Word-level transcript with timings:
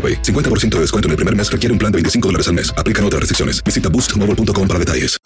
AroPay. 0.00 0.22
50% 0.22 0.76
de 0.76 0.80
descuento 0.80 1.08
en 1.08 1.10
el 1.10 1.16
primer 1.16 1.36
mes 1.36 1.52
requiere 1.52 1.72
un 1.74 1.78
plan 1.78 1.92
de 1.92 1.96
25 1.96 2.28
dólares 2.28 2.48
al 2.48 2.54
mes. 2.54 2.72
Aplican 2.78 3.04
otras 3.04 3.20
restricciones. 3.20 3.62
Visita 3.62 3.90
boostmobile.com 3.90 4.66
para 4.66 4.78
detalles. 4.78 5.20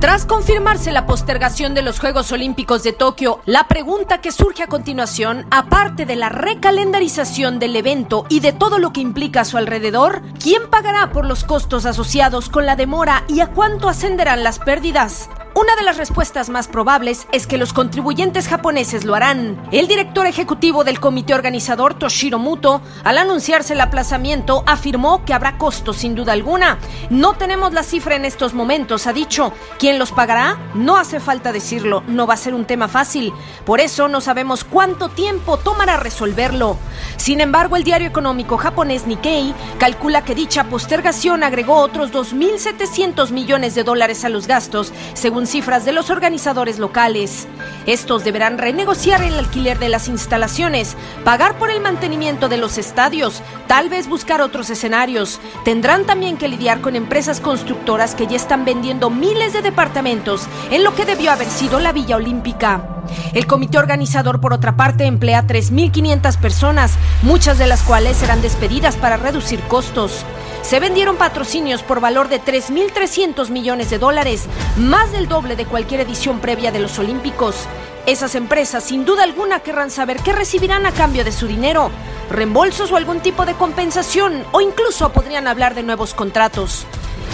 Tras 0.00 0.24
confirmarse 0.24 0.92
la 0.92 1.04
postergación 1.04 1.74
de 1.74 1.82
los 1.82 2.00
Juegos 2.00 2.32
Olímpicos 2.32 2.82
de 2.82 2.94
Tokio, 2.94 3.42
la 3.44 3.68
pregunta 3.68 4.22
que 4.22 4.32
surge 4.32 4.62
a 4.62 4.66
continuación, 4.66 5.44
aparte 5.50 6.06
de 6.06 6.16
la 6.16 6.30
recalendarización 6.30 7.58
del 7.58 7.76
evento 7.76 8.24
y 8.30 8.40
de 8.40 8.54
todo 8.54 8.78
lo 8.78 8.94
que 8.94 9.02
implica 9.02 9.42
a 9.42 9.44
su 9.44 9.58
alrededor, 9.58 10.22
¿quién 10.42 10.70
pagará 10.70 11.12
por 11.12 11.26
los 11.26 11.44
costos 11.44 11.84
asociados 11.84 12.48
con 12.48 12.64
la 12.64 12.76
demora 12.76 13.24
y 13.28 13.40
a 13.40 13.48
cuánto 13.48 13.90
ascenderán 13.90 14.42
las 14.42 14.58
pérdidas? 14.58 15.28
Una 15.60 15.76
de 15.76 15.82
las 15.82 15.98
respuestas 15.98 16.48
más 16.48 16.68
probables 16.68 17.26
es 17.32 17.46
que 17.46 17.58
los 17.58 17.74
contribuyentes 17.74 18.48
japoneses 18.48 19.04
lo 19.04 19.14
harán. 19.14 19.62
El 19.72 19.88
director 19.88 20.26
ejecutivo 20.26 20.84
del 20.84 21.00
comité 21.00 21.34
organizador, 21.34 21.92
Toshiro 21.92 22.38
Muto, 22.38 22.80
al 23.04 23.18
anunciarse 23.18 23.74
el 23.74 23.82
aplazamiento, 23.82 24.64
afirmó 24.66 25.22
que 25.26 25.34
habrá 25.34 25.58
costos 25.58 25.98
sin 25.98 26.14
duda 26.14 26.32
alguna. 26.32 26.78
No 27.10 27.34
tenemos 27.34 27.74
la 27.74 27.82
cifra 27.82 28.16
en 28.16 28.24
estos 28.24 28.54
momentos, 28.54 29.06
ha 29.06 29.12
dicho. 29.12 29.52
¿Quién 29.78 29.98
los 29.98 30.12
pagará? 30.12 30.56
No 30.72 30.96
hace 30.96 31.20
falta 31.20 31.52
decirlo, 31.52 32.04
no 32.06 32.26
va 32.26 32.34
a 32.34 32.38
ser 32.38 32.54
un 32.54 32.64
tema 32.64 32.88
fácil. 32.88 33.30
Por 33.66 33.80
eso 33.80 34.08
no 34.08 34.22
sabemos 34.22 34.64
cuánto 34.64 35.10
tiempo 35.10 35.58
tomará 35.58 35.98
resolverlo. 35.98 36.78
Sin 37.18 37.42
embargo, 37.42 37.76
el 37.76 37.84
diario 37.84 38.08
económico 38.08 38.56
japonés 38.56 39.06
Nikkei 39.06 39.54
calcula 39.78 40.24
que 40.24 40.34
dicha 40.34 40.64
postergación 40.64 41.42
agregó 41.42 41.74
otros 41.74 42.12
2.700 42.12 43.30
millones 43.30 43.74
de 43.74 43.84
dólares 43.84 44.24
a 44.24 44.30
los 44.30 44.46
gastos, 44.46 44.94
según 45.12 45.49
cifras 45.50 45.84
de 45.84 45.92
los 45.92 46.10
organizadores 46.10 46.78
locales. 46.78 47.48
Estos 47.86 48.24
deberán 48.24 48.58
renegociar 48.58 49.22
el 49.22 49.38
alquiler 49.38 49.78
de 49.78 49.88
las 49.88 50.08
instalaciones, 50.08 50.96
pagar 51.24 51.58
por 51.58 51.70
el 51.70 51.80
mantenimiento 51.80 52.48
de 52.48 52.56
los 52.56 52.78
estadios, 52.78 53.42
tal 53.66 53.88
vez 53.88 54.08
buscar 54.08 54.40
otros 54.40 54.70
escenarios. 54.70 55.40
Tendrán 55.64 56.06
también 56.06 56.36
que 56.36 56.48
lidiar 56.48 56.80
con 56.80 56.96
empresas 56.96 57.40
constructoras 57.40 58.14
que 58.14 58.26
ya 58.26 58.36
están 58.36 58.64
vendiendo 58.64 59.10
miles 59.10 59.52
de 59.52 59.62
departamentos 59.62 60.46
en 60.70 60.84
lo 60.84 60.94
que 60.94 61.04
debió 61.04 61.32
haber 61.32 61.48
sido 61.48 61.80
la 61.80 61.92
Villa 61.92 62.16
Olímpica. 62.16 62.99
El 63.34 63.46
comité 63.46 63.78
organizador, 63.78 64.40
por 64.40 64.52
otra 64.52 64.76
parte, 64.76 65.04
emplea 65.04 65.46
3.500 65.46 66.38
personas, 66.38 66.92
muchas 67.22 67.58
de 67.58 67.66
las 67.66 67.82
cuales 67.82 68.16
serán 68.16 68.42
despedidas 68.42 68.96
para 68.96 69.16
reducir 69.16 69.60
costos. 69.62 70.24
Se 70.62 70.80
vendieron 70.80 71.16
patrocinios 71.16 71.82
por 71.82 72.00
valor 72.00 72.28
de 72.28 72.40
3.300 72.40 73.50
millones 73.50 73.90
de 73.90 73.98
dólares, 73.98 74.46
más 74.76 75.10
del 75.12 75.28
doble 75.28 75.56
de 75.56 75.66
cualquier 75.66 76.00
edición 76.00 76.38
previa 76.40 76.70
de 76.70 76.80
los 76.80 76.98
Olímpicos. 76.98 77.66
Esas 78.06 78.34
empresas 78.34 78.84
sin 78.84 79.04
duda 79.04 79.24
alguna 79.24 79.60
querrán 79.60 79.90
saber 79.90 80.18
qué 80.18 80.32
recibirán 80.32 80.86
a 80.86 80.92
cambio 80.92 81.24
de 81.24 81.32
su 81.32 81.46
dinero, 81.46 81.90
reembolsos 82.30 82.92
o 82.92 82.96
algún 82.96 83.20
tipo 83.20 83.46
de 83.46 83.54
compensación, 83.54 84.44
o 84.52 84.60
incluso 84.60 85.12
podrían 85.12 85.46
hablar 85.46 85.74
de 85.74 85.82
nuevos 85.82 86.14
contratos. 86.14 86.86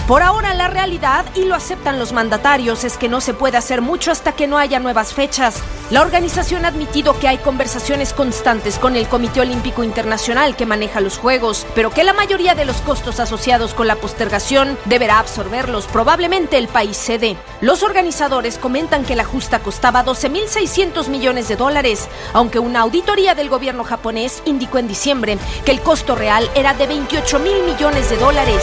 Por 0.07 0.23
ahora 0.23 0.55
la 0.55 0.69
realidad, 0.69 1.25
y 1.35 1.45
lo 1.45 1.57
aceptan 1.57 1.99
los 1.99 2.13
mandatarios, 2.13 2.85
es 2.85 2.97
que 2.97 3.09
no 3.09 3.21
se 3.21 3.35
puede 3.35 3.57
hacer 3.57 3.83
mucho 3.83 4.13
hasta 4.13 4.33
que 4.33 4.47
no 4.47 4.57
haya 4.57 4.79
nuevas 4.79 5.13
fechas. 5.13 5.57
La 5.91 6.01
organización 6.01 6.65
ha 6.65 6.69
admitido 6.69 7.19
que 7.19 7.27
hay 7.29 7.39
conversaciones 7.39 8.13
constantes 8.13 8.79
con 8.79 8.95
el 8.95 9.09
Comité 9.09 9.41
Olímpico 9.41 9.83
Internacional 9.83 10.57
que 10.57 10.67
maneja 10.67 11.01
los 11.01 11.19
Juegos, 11.19 11.67
pero 11.75 11.91
que 11.91 12.05
la 12.05 12.13
mayoría 12.13 12.55
de 12.55 12.65
los 12.65 12.77
costos 12.79 13.19
asociados 13.19 13.75
con 13.75 13.87
la 13.87 13.97
postergación 13.97 14.79
deberá 14.85 15.19
absorberlos 15.19 15.87
probablemente 15.87 16.57
el 16.57 16.69
país 16.69 16.97
sede. 16.97 17.37
Los 17.61 17.83
organizadores 17.83 18.59
comentan 18.59 19.05
que 19.05 19.17
la 19.17 19.25
justa 19.25 19.59
costaba 19.59 20.05
12.600 20.05 21.09
millones 21.09 21.49
de 21.49 21.57
dólares, 21.57 22.09
aunque 22.33 22.59
una 22.59 22.81
auditoría 22.81 23.35
del 23.35 23.49
gobierno 23.49 23.85
japonés 23.85 24.43
indicó 24.45 24.79
en 24.79 24.89
diciembre 24.89 25.39
que 25.65 25.73
el 25.73 25.81
costo 25.81 26.15
real 26.15 26.49
era 26.55 26.75
de 26.75 26.87
28 26.87 27.39
mil 27.41 27.63
millones 27.65 28.11
de 28.11 28.17
dólares. 28.17 28.63